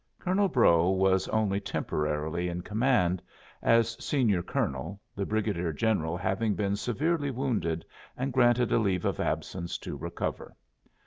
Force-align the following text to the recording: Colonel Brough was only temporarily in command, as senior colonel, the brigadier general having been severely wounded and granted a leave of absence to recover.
Colonel 0.17 0.47
Brough 0.47 0.89
was 0.89 1.27
only 1.27 1.59
temporarily 1.59 2.49
in 2.49 2.61
command, 2.61 3.21
as 3.61 4.03
senior 4.03 4.41
colonel, 4.41 4.99
the 5.15 5.27
brigadier 5.27 5.71
general 5.71 6.17
having 6.17 6.55
been 6.55 6.75
severely 6.75 7.29
wounded 7.29 7.85
and 8.17 8.33
granted 8.33 8.71
a 8.71 8.79
leave 8.79 9.05
of 9.05 9.19
absence 9.19 9.77
to 9.77 9.95
recover. 9.95 10.55